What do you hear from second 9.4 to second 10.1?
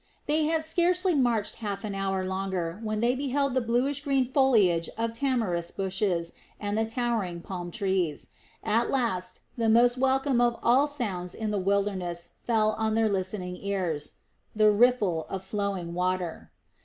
the most